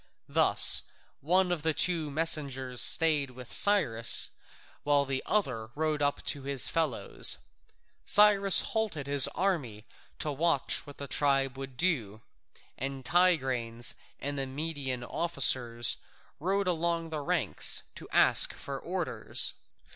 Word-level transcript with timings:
Thus 0.29 0.89
one 1.19 1.51
of 1.51 1.61
the 1.61 1.75
two 1.75 2.09
messengers 2.09 2.81
stayed 2.81 3.29
with 3.29 3.53
Cyrus 3.53 4.31
while 4.81 5.05
the 5.05 5.21
other 5.27 5.69
rode 5.75 6.01
up 6.01 6.23
to 6.23 6.41
his 6.41 6.67
fellows. 6.67 7.37
Cyrus 8.03 8.61
halted 8.61 9.05
his 9.05 9.27
army 9.35 9.85
to 10.17 10.31
watch 10.31 10.87
what 10.87 10.97
the 10.97 11.07
tribe 11.07 11.55
would 11.55 11.77
do, 11.77 12.23
and 12.79 13.05
Tigranes 13.05 13.93
and 14.19 14.39
the 14.39 14.47
Median 14.47 15.03
officers 15.03 15.97
rode 16.39 16.67
along 16.67 17.11
the 17.11 17.19
ranks 17.21 17.83
to 17.93 18.09
ask 18.09 18.55
for 18.55 18.79
orders. 18.79 19.53